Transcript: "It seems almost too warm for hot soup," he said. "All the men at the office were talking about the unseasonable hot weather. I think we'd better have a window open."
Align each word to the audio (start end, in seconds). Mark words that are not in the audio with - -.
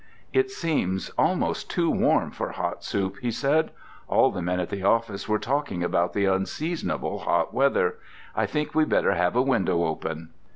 "It 0.33 0.49
seems 0.49 1.11
almost 1.11 1.69
too 1.69 1.91
warm 1.91 2.31
for 2.31 2.53
hot 2.53 2.83
soup," 2.83 3.17
he 3.21 3.29
said. 3.29 3.69
"All 4.07 4.31
the 4.31 4.41
men 4.41 4.59
at 4.59 4.69
the 4.71 4.81
office 4.81 5.29
were 5.29 5.37
talking 5.37 5.83
about 5.83 6.13
the 6.13 6.25
unseasonable 6.25 7.19
hot 7.19 7.53
weather. 7.53 7.99
I 8.35 8.47
think 8.47 8.73
we'd 8.73 8.89
better 8.89 9.13
have 9.13 9.35
a 9.35 9.43
window 9.43 9.83
open." 9.85 10.29